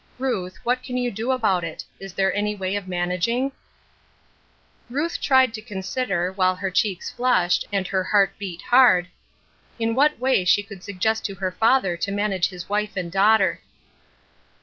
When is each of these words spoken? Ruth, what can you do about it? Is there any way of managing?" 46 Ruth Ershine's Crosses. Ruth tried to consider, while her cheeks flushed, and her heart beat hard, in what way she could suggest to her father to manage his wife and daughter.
Ruth, 0.17 0.57
what 0.63 0.81
can 0.81 0.97
you 0.97 1.11
do 1.11 1.29
about 1.29 1.63
it? 1.63 1.85
Is 1.99 2.13
there 2.15 2.33
any 2.33 2.55
way 2.55 2.75
of 2.75 2.87
managing?" 2.87 3.51
46 4.89 4.89
Ruth 4.89 4.89
Ershine's 4.89 4.89
Crosses. 4.89 4.95
Ruth 4.95 5.21
tried 5.21 5.53
to 5.53 5.61
consider, 5.61 6.31
while 6.31 6.55
her 6.55 6.71
cheeks 6.71 7.11
flushed, 7.11 7.65
and 7.71 7.85
her 7.85 8.03
heart 8.05 8.31
beat 8.39 8.63
hard, 8.63 9.09
in 9.77 9.93
what 9.93 10.17
way 10.17 10.43
she 10.43 10.63
could 10.63 10.81
suggest 10.83 11.23
to 11.25 11.35
her 11.35 11.51
father 11.51 11.95
to 11.97 12.11
manage 12.11 12.49
his 12.49 12.67
wife 12.67 12.97
and 12.97 13.11
daughter. 13.11 13.61